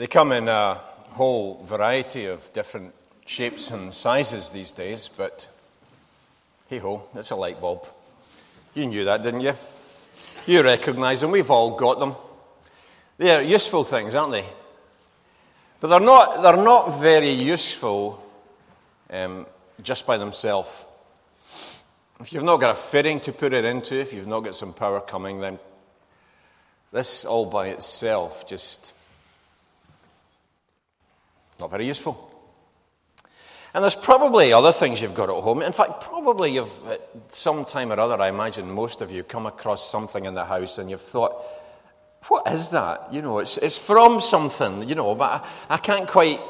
[0.00, 0.80] They come in a
[1.10, 2.94] whole variety of different
[3.26, 5.46] shapes and sizes these days, but
[6.70, 7.86] hey ho, it's a light bulb.
[8.72, 9.52] You knew that, didn't you?
[10.46, 12.14] You recognize them, we've all got them.
[13.18, 14.46] They're useful things, aren't they?
[15.80, 18.24] But they're not, they're not very useful
[19.10, 19.46] um,
[19.82, 20.86] just by themselves.
[22.20, 24.72] If you've not got a fitting to put it into, if you've not got some
[24.72, 25.58] power coming, then
[26.90, 28.94] this all by itself just
[31.60, 32.30] not very useful.
[33.72, 35.62] And there's probably other things you've got at home.
[35.62, 39.46] In fact, probably you've, at some time or other, I imagine most of you, come
[39.46, 41.36] across something in the house and you've thought,
[42.26, 43.12] what is that?
[43.12, 46.40] You know, it's, it's from something, you know, but I, I can't quite,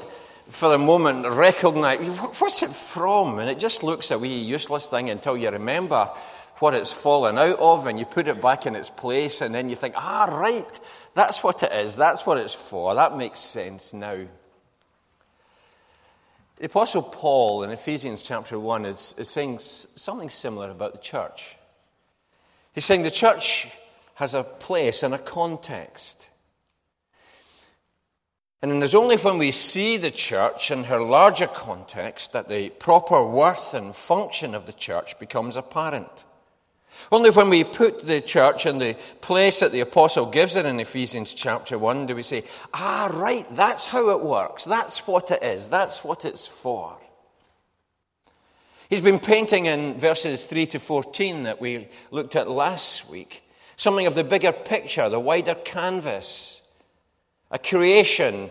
[0.49, 1.99] for the moment, recognize
[2.39, 3.39] what's it from?
[3.39, 6.11] And it just looks a wee useless thing until you remember
[6.59, 9.69] what it's fallen out of and you put it back in its place and then
[9.69, 10.81] you think, ah, right,
[11.15, 14.25] that's what it is, that's what it's for, that makes sense now.
[16.61, 21.57] The Apostle Paul in Ephesians chapter 1 is, is saying something similar about the church.
[22.75, 23.67] He's saying the church
[24.17, 26.29] has a place and a context.
[28.61, 32.69] And it is only when we see the church in her larger context that the
[32.69, 36.27] proper worth and function of the church becomes apparent.
[37.13, 40.81] Only when we put the church in the place that the apostle gives it in
[40.81, 44.65] Ephesians chapter 1 do we say, ah, right, that's how it works.
[44.65, 45.69] That's what it is.
[45.69, 46.97] That's what it's for.
[48.89, 53.45] He's been painting in verses 3 to 14 that we looked at last week
[53.81, 56.61] something of the bigger picture, the wider canvas,
[57.51, 58.51] a creation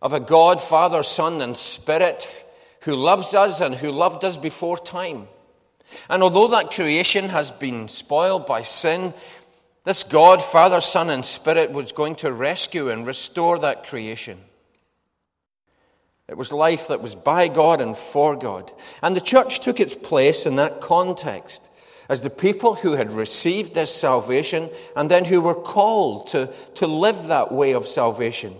[0.00, 2.26] of a God, Father, Son, and Spirit
[2.82, 5.28] who loves us and who loved us before time.
[6.10, 9.14] And although that creation has been spoiled by sin,
[9.84, 14.38] this God, Father, Son, and Spirit was going to rescue and restore that creation.
[16.28, 18.70] It was life that was by God and for God.
[19.02, 21.66] And the church took its place in that context
[22.10, 26.86] as the people who had received this salvation and then who were called to, to
[26.86, 28.54] live that way of salvation.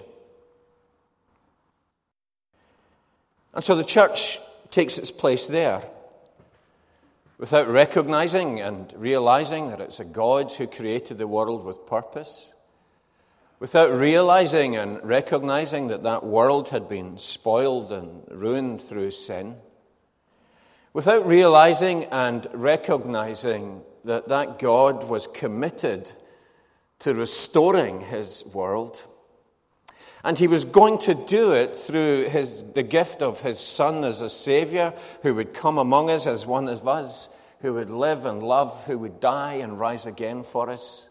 [3.52, 4.38] And so the church
[4.70, 5.82] takes its place there
[7.38, 12.52] without recognizing and realizing that it's a God who created the world with purpose,
[13.60, 19.56] without realizing and recognizing that that world had been spoiled and ruined through sin,
[20.92, 26.10] without realizing and recognizing that that God was committed
[27.00, 29.04] to restoring his world.
[30.28, 34.20] And he was going to do it through his, the gift of his Son as
[34.20, 37.30] a Savior who would come among us as one of us,
[37.62, 41.08] who would live and love, who would die and rise again for us.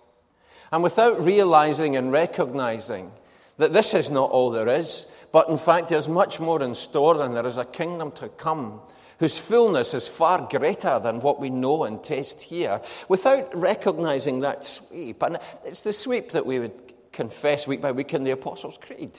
[0.72, 3.12] And without realizing and recognizing
[3.58, 7.16] that this is not all there is, but in fact there's much more in store
[7.16, 8.82] than there is a kingdom to come
[9.20, 12.80] whose fullness is far greater than what we know and taste here,
[13.10, 15.24] without recognizing that sweep.
[15.24, 19.18] And it's the sweep that we would confess week by week in the Apostles' Creed.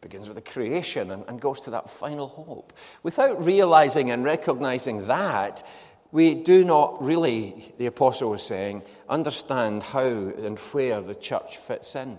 [0.00, 2.72] Begins with the creation and, and goes to that final hope.
[3.02, 5.66] Without realizing and recognizing that,
[6.12, 11.96] we do not really, the apostle was saying, understand how and where the church fits
[11.96, 12.16] in.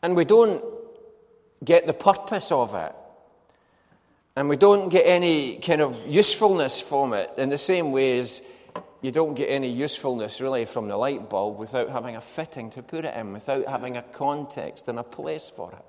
[0.00, 0.62] And we don't
[1.64, 2.94] get the purpose of it.
[4.36, 8.42] And we don't get any kind of usefulness from it in the same way as
[9.04, 12.82] you don't get any usefulness really from the light bulb without having a fitting to
[12.82, 15.84] put it in, without having a context and a place for it.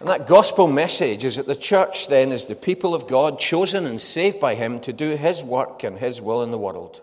[0.00, 3.86] And that gospel message is that the church then is the people of God chosen
[3.86, 7.00] and saved by Him to do His work and His will in the world.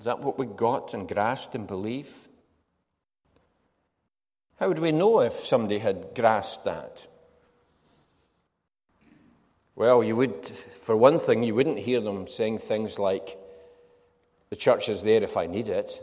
[0.00, 2.12] Is that what we got and grasped and believe?
[4.58, 7.06] How would we know if somebody had grasped that?
[9.76, 13.36] Well, you would, for one thing, you wouldn't hear them saying things like,
[14.50, 16.00] the church is there if I need it.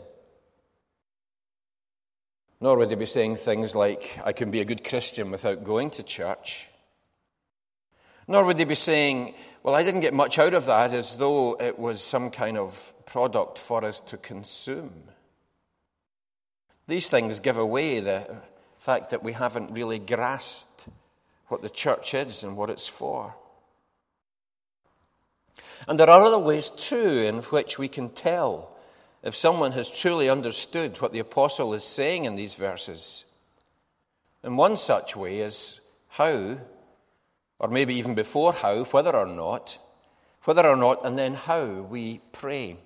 [2.60, 5.90] Nor would they be saying things like, I can be a good Christian without going
[5.92, 6.68] to church.
[8.28, 11.56] Nor would they be saying, Well, I didn't get much out of that, as though
[11.58, 15.04] it was some kind of product for us to consume.
[16.86, 18.36] These things give away the
[18.76, 20.88] fact that we haven't really grasped
[21.48, 23.34] what the church is and what it's for.
[25.88, 28.76] And there are other ways, too, in which we can tell
[29.22, 33.24] if someone has truly understood what the apostle is saying in these verses.
[34.42, 36.58] And one such way is how,
[37.58, 39.78] or maybe even before how, whether or not,
[40.44, 42.76] whether or not, and then how we pray.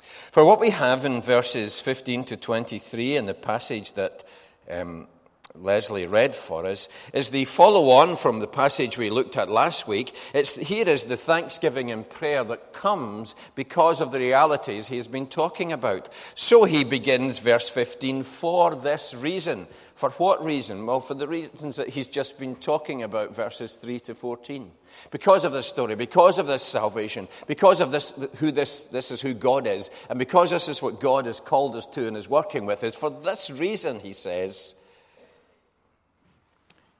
[0.00, 4.24] For what we have in verses 15 to 23 in the passage that
[4.70, 5.06] um,
[5.54, 9.88] Leslie read for us is the follow on from the passage we looked at last
[9.88, 10.14] week.
[10.34, 15.08] It's, here is the thanksgiving and prayer that comes because of the realities he has
[15.08, 16.10] been talking about.
[16.34, 19.66] So he begins verse 15 for this reason.
[19.94, 20.86] For what reason?
[20.86, 24.70] Well, for the reasons that he's just been talking about, verses 3 to 14.
[25.10, 29.20] Because of this story, because of this salvation, because of this, who this, this is
[29.20, 32.28] who God is, and because this is what God has called us to and is
[32.28, 34.76] working with us, for this reason, he says,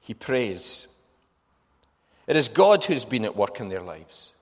[0.09, 0.87] he prays.
[2.25, 4.33] It is God who's been at work in their lives.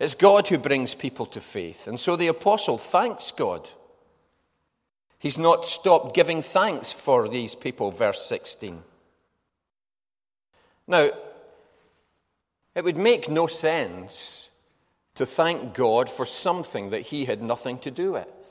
[0.00, 1.86] It's God who brings people to faith.
[1.86, 3.70] And so the apostle thanks God.
[5.20, 8.82] He's not stopped giving thanks for these people, verse 16.
[10.88, 11.10] Now,
[12.74, 14.50] it would make no sense
[15.14, 18.43] to thank God for something that he had nothing to do with.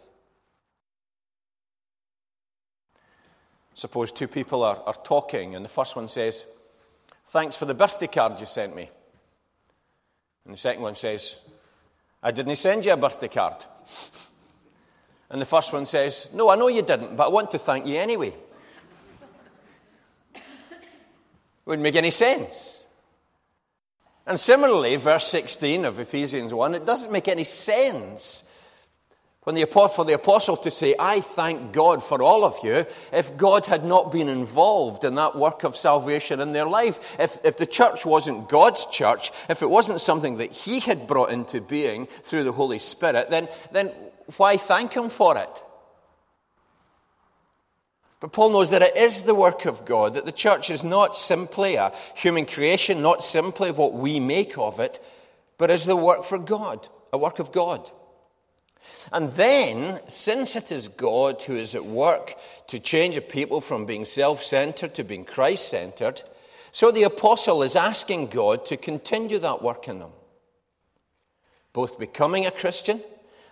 [3.73, 6.45] Suppose two people are, are talking, and the first one says,
[7.25, 8.89] Thanks for the birthday card you sent me.
[10.45, 11.37] And the second one says,
[12.21, 13.65] I didn't send you a birthday card.
[15.29, 17.87] And the first one says, No, I know you didn't, but I want to thank
[17.87, 18.35] you anyway.
[21.65, 22.85] Wouldn't make any sense.
[24.25, 28.43] And similarly, verse 16 of Ephesians 1, it doesn't make any sense
[29.43, 33.35] when the, for the apostle to say, I thank God for all of you, if
[33.35, 37.57] God had not been involved in that work of salvation in their life, if, if
[37.57, 42.05] the church wasn't God's church, if it wasn't something that He had brought into being
[42.05, 43.87] through the Holy Spirit, then, then
[44.37, 45.63] why thank Him for it?
[48.21, 51.17] But Paul knows that it is the work of God, that the church is not
[51.17, 55.03] simply a human creation, not simply what we make of it,
[55.57, 57.91] but is the work for God, a work of God.
[59.11, 62.35] And then, since it is God who is at work
[62.67, 66.23] to change a people from being self centered to being Christ centered,
[66.71, 70.11] so the apostle is asking God to continue that work in them.
[71.73, 73.01] Both becoming a Christian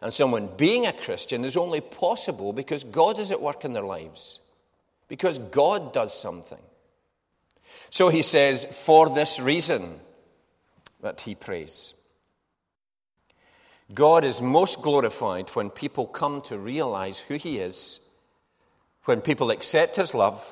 [0.02, 3.84] and someone being a Christian is only possible because God is at work in their
[3.84, 4.40] lives,
[5.08, 6.62] because God does something.
[7.90, 10.00] So he says, for this reason
[11.02, 11.94] that he prays.
[13.94, 18.00] God is most glorified when people come to realize who He is,
[19.06, 20.46] when people accept His love,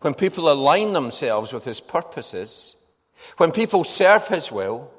[0.00, 2.76] when people align themselves with His purposes,
[3.38, 4.90] when people serve His will,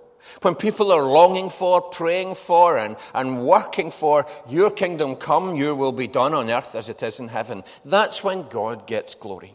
[0.42, 5.76] when people are longing for, praying for, and, and working for your kingdom come, your
[5.76, 7.64] will be done on earth as it is in heaven.
[7.86, 9.54] That's when God gets glory.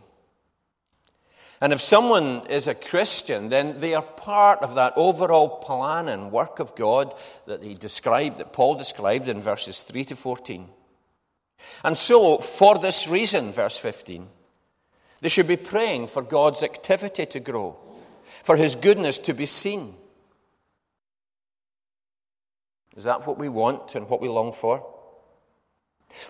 [1.65, 6.31] And if someone is a Christian, then they are part of that overall plan and
[6.31, 7.15] work of God
[7.47, 10.69] that he described, that Paul described in verses 3 to 14.
[11.83, 14.29] And so, for this reason, verse 15,
[15.23, 17.81] they should be praying for God's activity to grow,
[18.43, 19.95] for his goodness to be seen.
[22.95, 24.87] Is that what we want and what we long for?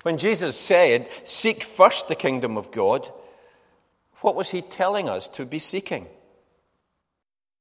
[0.03, 3.11] When Jesus said, Seek first the kingdom of God,
[4.25, 6.07] what was he telling us to be seeking?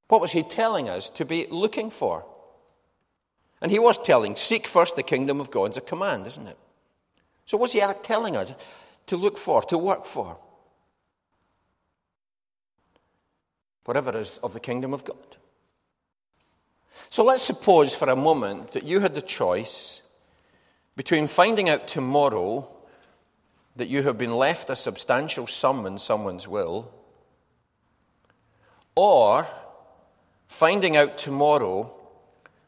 [0.07, 2.25] What was he telling us to be looking for?
[3.62, 5.65] And he was telling, seek first the kingdom of God.
[5.71, 6.57] It's a command, isn't it?
[7.45, 8.56] So what's he telling us
[9.07, 10.40] to look for, to work for?
[13.83, 15.35] Whatever is of the kingdom of God.
[17.09, 20.02] So let's suppose for a moment that you had the choice
[20.95, 22.73] between finding out tomorrow
[23.75, 26.94] that you have been left a substantial sum in someone's will,
[28.95, 29.47] or
[30.47, 31.92] finding out tomorrow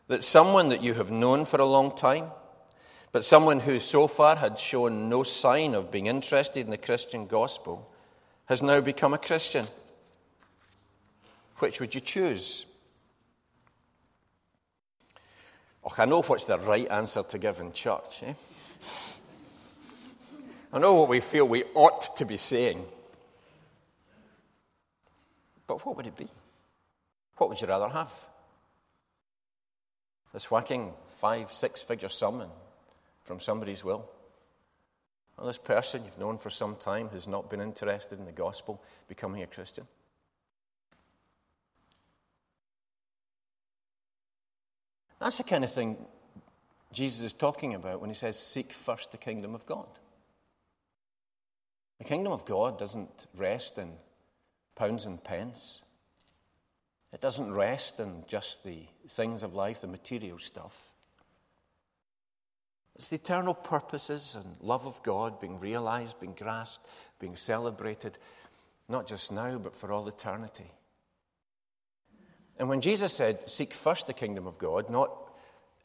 [0.07, 2.25] that someone that you have known for a long time,
[3.11, 7.27] but someone who so far had shown no sign of being interested in the Christian
[7.27, 7.91] gospel,
[8.45, 9.67] has now become a Christian.
[11.57, 12.65] Which would you choose?
[15.83, 18.23] Oh, I know what's the right answer to give in church.
[18.23, 18.33] Eh?
[20.73, 22.85] I know what we feel we ought to be saying.
[25.67, 26.27] But what would it be?
[27.37, 28.11] What would you rather have?
[30.33, 32.43] This whacking five, six figure sum
[33.23, 34.09] from somebody's will?
[35.37, 38.81] Or this person you've known for some time who's not been interested in the gospel
[39.07, 39.85] becoming a Christian?
[45.19, 45.97] That's the kind of thing
[46.91, 49.87] Jesus is talking about when he says, Seek first the kingdom of God.
[51.97, 53.93] The kingdom of God doesn't rest in
[54.75, 55.81] pounds and pence.
[57.13, 60.91] It doesn't rest in just the things of life, the material stuff.
[62.95, 66.85] It's the eternal purposes and love of God being realized, being grasped,
[67.19, 68.17] being celebrated,
[68.87, 70.71] not just now, but for all eternity.
[72.57, 75.11] And when Jesus said, Seek first the kingdom of God, not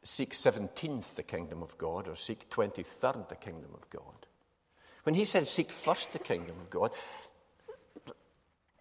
[0.03, 4.27] seek 17th the kingdom of God or seek 23rd the kingdom of God.
[5.05, 6.91] When he said, Seek first the kingdom of God,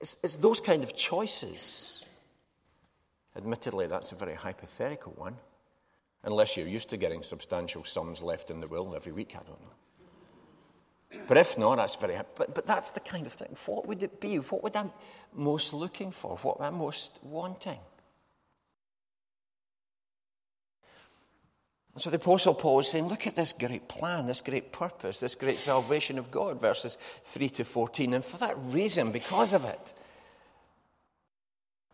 [0.01, 2.05] it's, it's those kind of choices.
[3.35, 5.35] Admittedly, that's a very hypothetical one,
[6.23, 9.61] unless you're used to getting substantial sums left in the will every week, I don't
[9.61, 11.19] know.
[11.27, 12.19] But if not, that's very.
[12.35, 13.55] But, but that's the kind of thing.
[13.65, 14.37] What would it be?
[14.37, 14.85] What would I
[15.33, 16.37] most looking for?
[16.37, 17.79] What am I most wanting?
[21.97, 25.35] So the Apostle Paul is saying, look at this great plan, this great purpose, this
[25.35, 28.13] great salvation of God, verses 3 to 14.
[28.13, 29.93] And for that reason, because of it,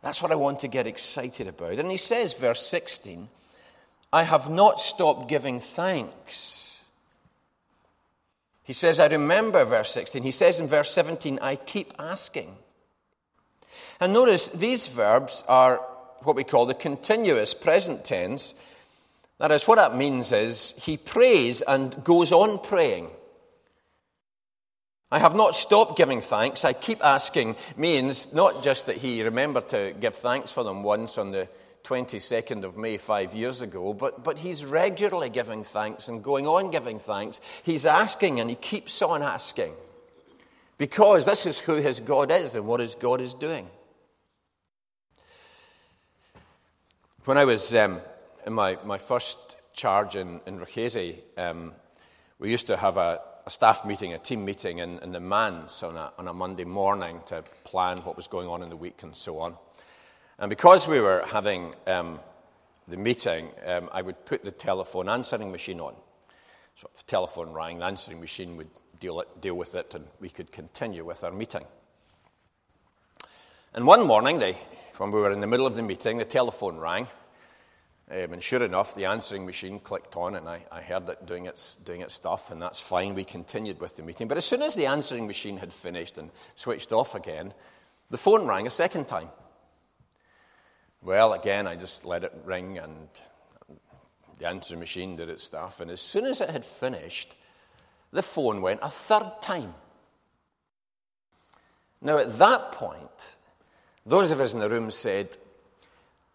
[0.03, 1.79] that's what I want to get excited about.
[1.79, 3.27] And he says, verse 16,
[4.13, 6.83] I have not stopped giving thanks.
[8.63, 10.23] He says, I remember, verse 16.
[10.23, 12.55] He says in verse 17, I keep asking.
[13.99, 15.77] And notice these verbs are
[16.23, 18.55] what we call the continuous present tense
[19.39, 23.09] that is, what that means is he prays and goes on praying.
[25.11, 26.65] I have not stopped giving thanks.
[26.65, 31.17] I keep asking means not just that he remembered to give thanks for them once
[31.17, 31.47] on the
[31.83, 36.71] 22nd of May five years ago, but, but he's regularly giving thanks and going on
[36.71, 37.39] giving thanks.
[37.63, 39.73] He's asking and he keeps on asking
[40.77, 43.67] because this is who his God is and what his God is doing.
[47.25, 47.99] When I was um,
[48.45, 51.73] in my, my first charge in, in Rochese, um,
[52.39, 55.83] we used to have a, a, staff meeting, a team meeting in, in the manse
[55.83, 59.01] on a, on a Monday morning to plan what was going on in the week
[59.03, 59.55] and so on.
[60.37, 62.19] And because we were having um,
[62.87, 65.95] the meeting, um, I would put the telephone answering machine on.
[66.75, 70.05] So if the telephone rang, the answering machine would deal, it, deal with it, and
[70.19, 71.63] we could continue with our meeting.
[73.73, 74.57] And one morning, they,
[74.97, 77.07] when we were in the middle of the meeting, the telephone rang.
[78.09, 81.47] Um, and sure enough, the answering machine clicked on, and I, I heard it doing
[81.47, 83.15] its, doing its stuff, and that's fine.
[83.15, 84.27] We continued with the meeting.
[84.27, 87.51] But as soon as the answering machine had finished and switched off again,
[88.11, 89.29] the phone rang a second time.
[91.01, 93.07] Well, again, I just let it ring, and
[94.37, 95.79] the answering machine did its stuff.
[95.79, 97.35] And as soon as it had finished,
[98.11, 99.73] the phone went a third time.
[102.01, 103.37] Now, at that point,
[104.05, 105.37] those of us in the room said,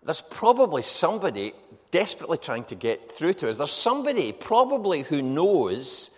[0.03, 1.53] there's probably somebody
[1.91, 3.57] desperately trying to get through to us.
[3.57, 6.11] There's somebody probably who knows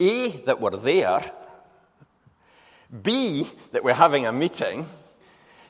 [0.00, 1.20] A, that we're there,
[3.02, 4.86] B, that we're having a meeting,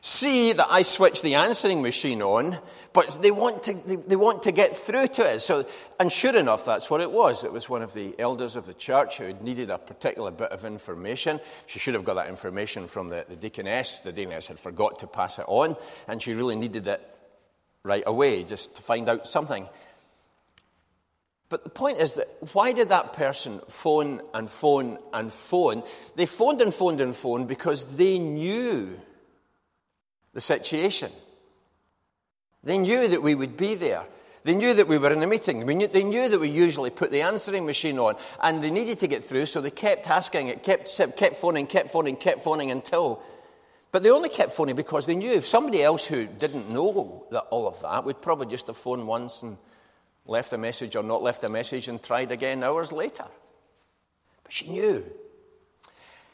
[0.02, 2.58] C, that I switched the answering machine on,
[2.94, 5.44] but they want to, they, they want to get through to us.
[5.44, 5.66] So,
[5.98, 7.44] and sure enough, that's what it was.
[7.44, 10.64] It was one of the elders of the church who needed a particular bit of
[10.64, 11.38] information.
[11.66, 14.00] She should have got that information from the, the deaconess.
[14.00, 15.76] The deaconess had forgot to pass it on,
[16.08, 17.06] and she really needed it
[17.82, 19.68] right away just to find out something.
[21.48, 25.82] But the point is that why did that person phone and phone and phone?
[26.14, 28.98] They phoned and phoned and phoned because they knew
[30.32, 31.10] the situation.
[32.62, 34.06] They knew that we would be there.
[34.42, 35.66] They knew that we were in a meeting.
[35.66, 39.08] Knew, they knew that we usually put the answering machine on, and they needed to
[39.08, 43.22] get through, so they kept asking it, kept, kept phoning, kept phoning, kept phoning until
[43.92, 47.40] but they only kept phoning because they knew if somebody else who didn't know that,
[47.50, 49.56] all of that would probably just have phoned once and
[50.26, 53.24] left a message or not left a message and tried again hours later.
[54.44, 55.04] But she knew.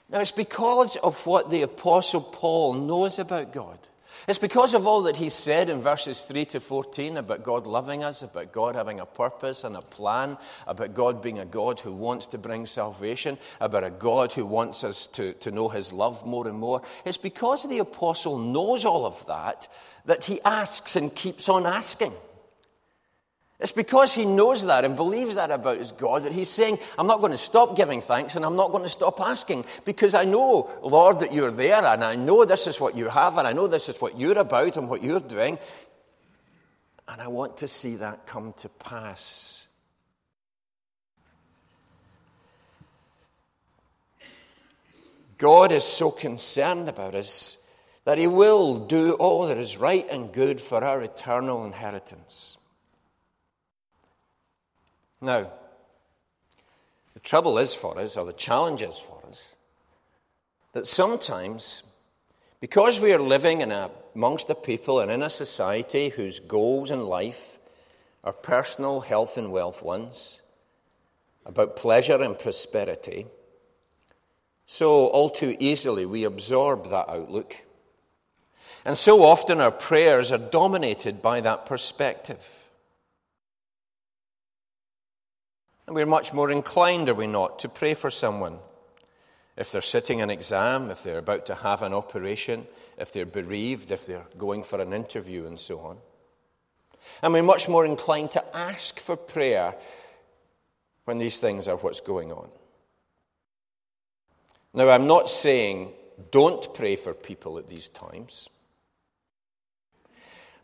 [0.08, 3.78] Now, it's because of what the Apostle Paul knows about God
[4.26, 8.02] it's because of all that he said in verses 3 to 14 about God loving
[8.02, 11.92] us, about God having a purpose and a plan, about God being a God who
[11.92, 16.26] wants to bring salvation, about a God who wants us to, to know his love
[16.26, 16.82] more and more.
[17.04, 19.68] It's because the apostle knows all of that
[20.06, 22.12] that he asks and keeps on asking.
[23.58, 27.06] It's because he knows that and believes that about his God that he's saying, I'm
[27.06, 30.24] not going to stop giving thanks and I'm not going to stop asking because I
[30.24, 33.54] know, Lord, that you're there and I know this is what you have and I
[33.54, 35.58] know this is what you're about and what you're doing.
[37.08, 39.66] And I want to see that come to pass.
[45.38, 47.56] God is so concerned about us
[48.04, 52.58] that he will do all that is right and good for our eternal inheritance.
[55.20, 55.50] Now,
[57.14, 59.54] the trouble is for us, or the challenge is for us,
[60.72, 61.82] that sometimes,
[62.60, 66.90] because we are living in a, amongst a people and in a society whose goals
[66.90, 67.58] in life
[68.24, 70.42] are personal health and wealth ones,
[71.46, 73.26] about pleasure and prosperity,
[74.66, 77.56] so all too easily we absorb that outlook.
[78.84, 82.65] And so often our prayers are dominated by that perspective.
[85.86, 88.58] And we're much more inclined, are we not, to pray for someone.
[89.56, 92.66] If they're sitting an exam, if they're about to have an operation,
[92.98, 95.98] if they're bereaved, if they're going for an interview, and so on.
[97.22, 99.76] And we're much more inclined to ask for prayer
[101.04, 102.48] when these things are what's going on.
[104.74, 105.92] Now, I'm not saying
[106.30, 108.50] don't pray for people at these times.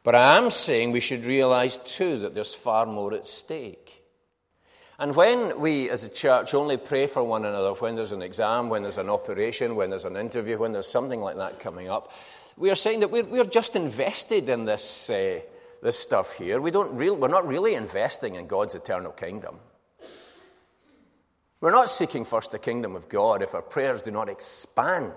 [0.03, 4.02] But I am saying we should realize too that there's far more at stake.
[4.99, 8.69] And when we as a church only pray for one another when there's an exam,
[8.69, 12.13] when there's an operation, when there's an interview, when there's something like that coming up,
[12.57, 15.41] we are saying that we're, we're just invested in this, uh,
[15.83, 16.61] this stuff here.
[16.61, 19.59] We don't real, we're not really investing in God's eternal kingdom.
[21.61, 25.15] We're not seeking first the kingdom of God if our prayers do not expand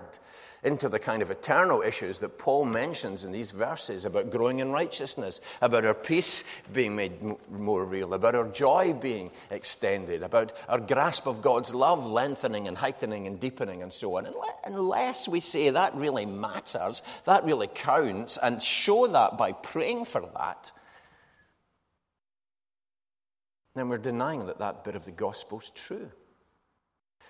[0.62, 4.72] into the kind of eternal issues that Paul mentions in these verses about growing in
[4.72, 7.12] righteousness, about our peace being made
[7.50, 12.76] more real, about our joy being extended, about our grasp of God's love lengthening and
[12.76, 14.26] heightening and deepening and so on.
[14.64, 20.22] Unless we say that really matters, that really counts, and show that by praying for
[20.34, 20.72] that,
[23.74, 26.10] then we're denying that that bit of the gospel is true.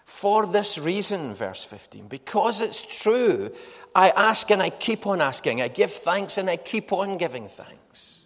[0.06, 3.50] For this reason, verse 15, because it's true,
[3.92, 5.60] I ask and I keep on asking.
[5.60, 8.24] I give thanks and I keep on giving thanks.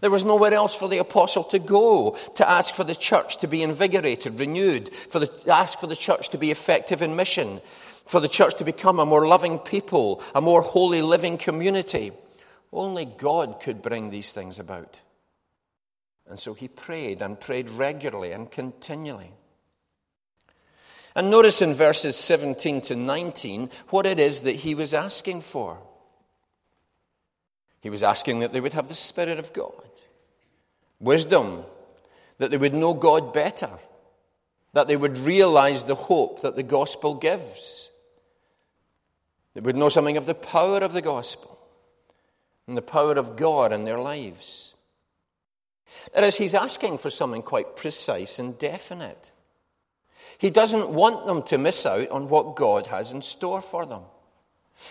[0.00, 3.46] There was nowhere else for the apostle to go to ask for the church to
[3.46, 7.60] be invigorated, renewed, for the, ask for the church to be effective in mission,
[8.06, 12.10] for the church to become a more loving people, a more holy living community.
[12.72, 15.02] Only God could bring these things about.
[16.26, 19.34] And so he prayed and prayed regularly and continually.
[21.14, 25.78] And notice in verses 17 to 19 what it is that he was asking for.
[27.80, 29.90] He was asking that they would have the Spirit of God,
[30.98, 31.64] wisdom,
[32.38, 33.70] that they would know God better,
[34.72, 37.90] that they would realize the hope that the gospel gives,
[39.54, 41.58] they would know something of the power of the gospel
[42.66, 44.74] and the power of God in their lives.
[46.12, 49.30] That is, he's asking for something quite precise and definite.
[50.38, 54.02] He doesn't want them to miss out on what God has in store for them.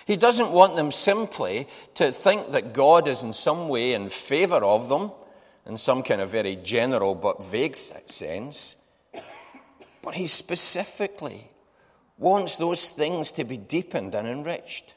[0.05, 4.55] He doesn't want them simply to think that God is in some way in favor
[4.55, 5.11] of them,
[5.65, 7.75] in some kind of very general but vague
[8.05, 8.75] sense.
[10.01, 11.49] But he specifically
[12.17, 14.93] wants those things to be deepened and enriched.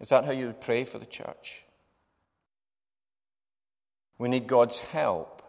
[0.00, 1.64] Is that how you would pray for the church?
[4.18, 5.42] We need God's help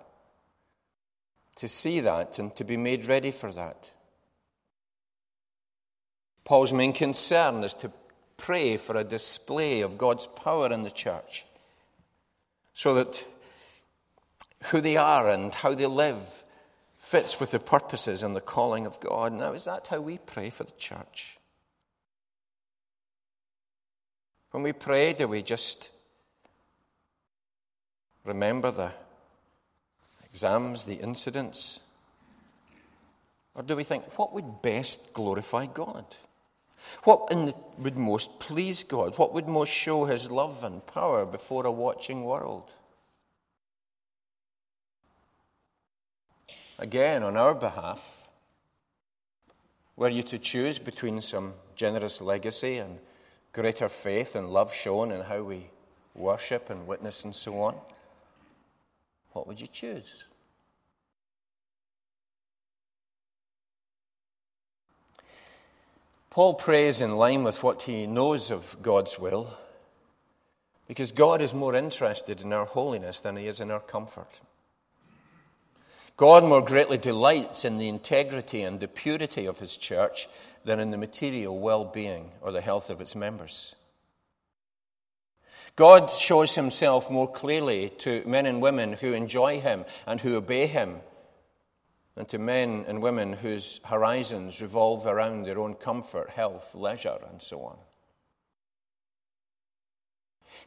[1.56, 3.92] to see that and to be made ready for that.
[6.46, 7.92] Paul's main concern is to
[8.38, 11.46] pray for a display of God's power in the church
[12.74, 13.26] so that
[14.66, 16.44] who they are and how they live
[16.98, 19.34] fits with the purposes and the calling of God.
[19.34, 21.38] Now, is that how we pray for the church?
[24.52, 25.92] When we pray, do we just
[28.26, 28.92] remember the
[30.32, 31.80] exams, the incidents?
[33.56, 36.06] Or do we think, what would best glorify God?
[37.04, 39.18] What the, would most please God?
[39.18, 42.72] What would most show his love and power before a watching world?
[46.78, 48.24] Again, on our behalf,
[49.98, 53.00] were you to choose between some generous legacy and
[53.52, 55.70] greater faith and love shown in how we
[56.16, 57.76] worship and witness and so on,
[59.32, 60.28] what would you choose?
[66.30, 69.58] Paul prays in line with what he knows of God's will
[70.88, 74.42] because God is more interested in our holiness than he is in our comfort.
[76.18, 80.28] God more greatly delights in the integrity and the purity of his church
[80.66, 83.76] than in the material well being or the health of its members.
[85.76, 90.68] God shows himself more clearly to men and women who enjoy him and who obey
[90.68, 90.98] him
[92.16, 97.42] than to men and women whose horizons revolve around their own comfort, health, leisure, and
[97.42, 97.78] so on.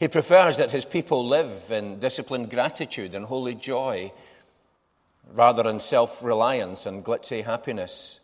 [0.00, 4.12] He prefers that his people live in disciplined gratitude and holy joy
[5.34, 8.20] rather than self reliance and glitzy happiness,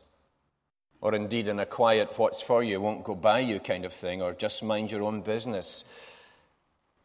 [1.00, 4.22] or indeed in a quiet, what's for you won't go by you kind of thing,
[4.22, 5.84] or just mind your own business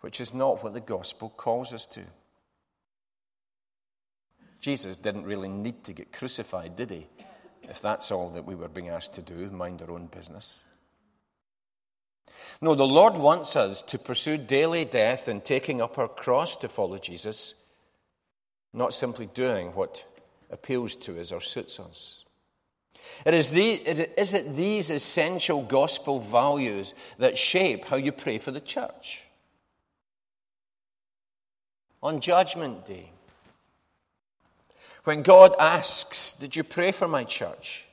[0.03, 2.01] which is not what the gospel calls us to.
[4.59, 7.07] Jesus didn't really need to get crucified, did he?
[7.61, 10.65] If that's all that we were being asked to do, mind our own business.
[12.61, 16.67] No, the Lord wants us to pursue daily death and taking up our cross to
[16.67, 17.55] follow Jesus,
[18.73, 20.05] not simply doing what
[20.51, 22.25] appeals to us or suits us.
[23.25, 28.37] It is, the, it, is it these essential gospel values that shape how you pray
[28.37, 29.23] for the church?
[32.03, 33.09] On Judgment Day,
[35.05, 37.87] when God asks, Did you pray for my church?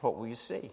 [0.00, 0.72] What will you say?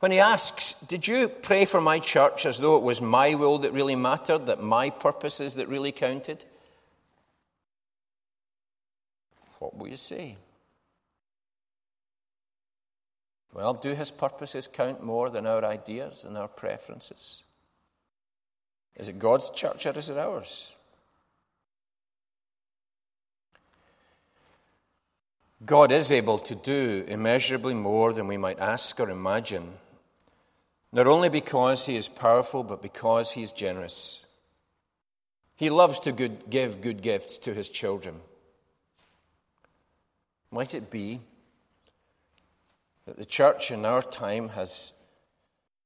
[0.00, 3.56] When he asks, Did you pray for my church as though it was my will
[3.58, 6.44] that really mattered, that my purposes that really counted?
[9.58, 10.36] What will you say?
[13.54, 17.42] Well, do his purposes count more than our ideas and our preferences?
[18.96, 20.74] Is it God's church or is it ours?
[25.64, 29.72] God is able to do immeasurably more than we might ask or imagine,
[30.92, 34.26] not only because He is powerful, but because He is generous.
[35.56, 38.20] He loves to good, give good gifts to His children.
[40.50, 41.20] Might it be
[43.06, 44.92] that the church in our time has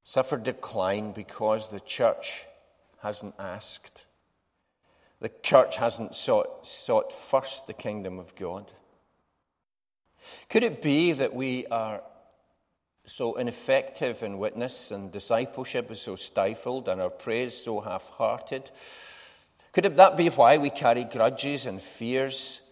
[0.02, 2.46] suffered decline because the church
[3.02, 4.06] hasn't asked?
[5.20, 8.70] The church hasn't sought, sought first the kingdom of God.
[10.48, 12.02] Could it be that we are
[13.04, 18.70] so ineffective in witness and discipleship is so stifled and our praise so half hearted?
[19.72, 22.62] Could that be why we carry grudges and fears?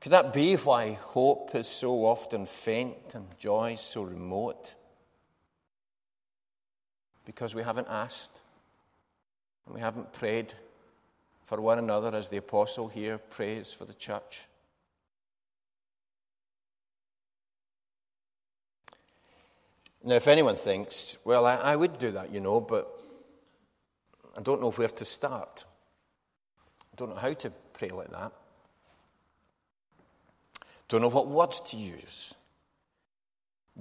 [0.00, 4.74] Could that be why hope is so often faint and joy so remote?
[7.24, 8.42] Because we haven't asked
[9.66, 10.54] and we haven't prayed
[11.44, 14.44] for one another as the apostle here prays for the church.
[20.06, 22.90] Now, if anyone thinks, well, I, I would do that, you know, but
[24.36, 25.64] I don't know where to start,
[26.92, 28.32] I don't know how to pray like that,
[30.88, 32.34] don't know what words to use.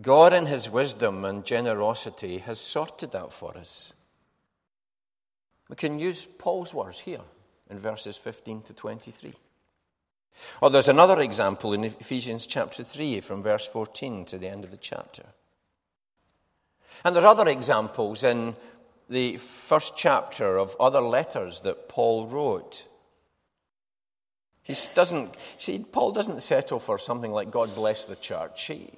[0.01, 3.93] God, in His wisdom and generosity, has sorted that for us.
[5.69, 7.21] We can use Paul's words here
[7.69, 9.33] in verses 15 to 23.
[10.61, 14.71] Or there's another example in Ephesians chapter 3, from verse 14 to the end of
[14.71, 15.23] the chapter.
[17.05, 18.55] And there are other examples in
[19.09, 22.87] the first chapter of other letters that Paul wrote.
[24.63, 28.65] He doesn't, see, Paul doesn't settle for something like God bless the church.
[28.65, 28.89] He,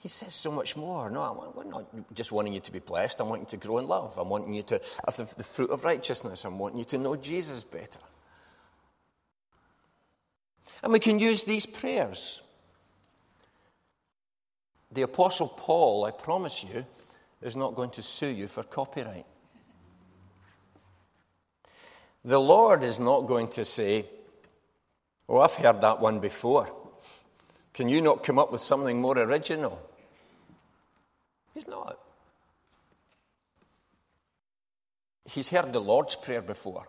[0.00, 1.10] he says so much more.
[1.10, 3.20] No, I'm not just wanting you to be blessed.
[3.20, 4.16] I want you to grow in love.
[4.16, 6.44] I'm wanting you to have the, the fruit of righteousness.
[6.44, 8.00] I'm wanting you to know Jesus better.
[10.82, 12.42] And we can use these prayers
[14.90, 16.86] the Apostle Paul, I promise you,
[17.42, 19.26] is not going to sue you for copyright.
[22.24, 24.06] The Lord is not going to say,
[25.28, 26.72] Oh, I've heard that one before.
[27.74, 29.78] Can you not come up with something more original?
[31.58, 31.98] He's not.
[35.24, 36.86] He's heard the Lord's Prayer before.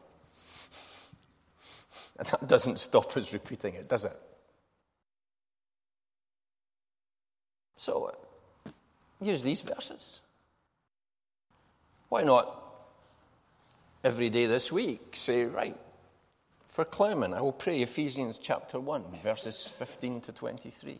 [2.19, 4.15] And that doesn't stop us repeating it, does it?
[7.77, 8.15] So,
[9.19, 10.21] use these verses.
[12.09, 12.55] Why not
[14.03, 15.77] every day this week say, right,
[16.67, 20.99] for Clement, I will pray Ephesians chapter 1, verses 15 to 23.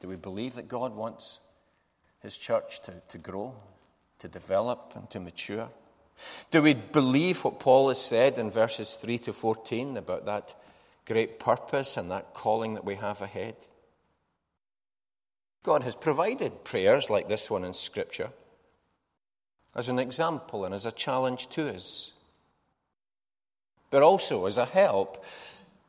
[0.00, 1.40] Do we believe that God wants
[2.20, 3.54] his church to, to grow,
[4.18, 5.68] to develop, and to mature?
[6.50, 10.54] Do we believe what Paul has said in verses 3 to 14 about that
[11.06, 13.54] great purpose and that calling that we have ahead.
[15.62, 18.30] God has provided prayers like this one in Scripture
[19.74, 22.12] as an example and as a challenge to us,
[23.90, 25.24] but also as a help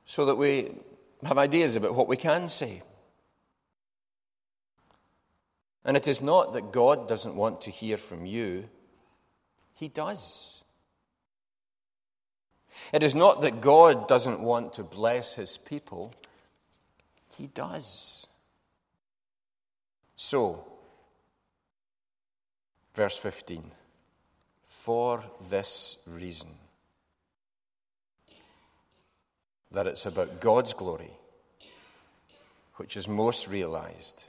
[0.06, 0.72] so that we
[1.24, 2.82] have ideas about what we can say.
[5.86, 8.68] And it is not that God doesn't want to hear from you,
[9.76, 10.56] He does.
[12.94, 16.14] It is not that God doesn't want to bless his people,
[17.38, 18.28] he does.
[20.16, 20.66] So,
[22.94, 23.72] verse 15
[24.64, 26.50] for this reason
[29.72, 31.12] that it's about God's glory,
[32.76, 34.26] which is most realized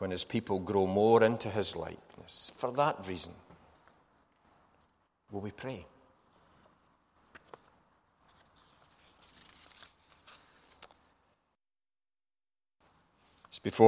[0.00, 2.50] when his people grow more into his likeness.
[2.56, 3.34] For that reason,
[5.30, 5.84] will we pray?
[13.62, 13.78] Before